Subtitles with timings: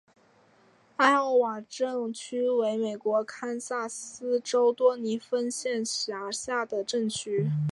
[0.95, 7.47] 艾奥瓦镇区为美国堪萨斯州多尼芬县辖下的镇区。